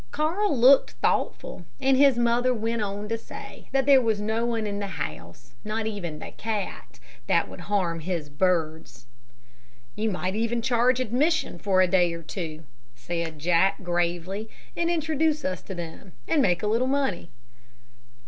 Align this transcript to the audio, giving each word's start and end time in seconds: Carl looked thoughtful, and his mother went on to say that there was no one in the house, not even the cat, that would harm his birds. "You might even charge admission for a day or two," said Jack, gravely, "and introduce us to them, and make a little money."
Carl 0.09 0.57
looked 0.57 0.93
thoughtful, 0.93 1.63
and 1.79 1.95
his 1.95 2.17
mother 2.17 2.55
went 2.55 2.81
on 2.81 3.07
to 3.07 3.19
say 3.19 3.69
that 3.71 3.85
there 3.85 4.01
was 4.01 4.19
no 4.19 4.47
one 4.47 4.65
in 4.65 4.79
the 4.79 4.87
house, 4.87 5.53
not 5.63 5.85
even 5.85 6.17
the 6.17 6.31
cat, 6.31 6.99
that 7.27 7.47
would 7.47 7.59
harm 7.59 7.99
his 7.99 8.27
birds. 8.27 9.05
"You 9.95 10.09
might 10.09 10.33
even 10.33 10.63
charge 10.63 10.99
admission 10.99 11.59
for 11.59 11.81
a 11.81 11.87
day 11.87 12.13
or 12.13 12.23
two," 12.23 12.63
said 12.95 13.37
Jack, 13.37 13.83
gravely, 13.83 14.49
"and 14.75 14.89
introduce 14.89 15.45
us 15.45 15.61
to 15.61 15.75
them, 15.75 16.13
and 16.27 16.41
make 16.41 16.63
a 16.63 16.67
little 16.67 16.87
money." 16.87 17.29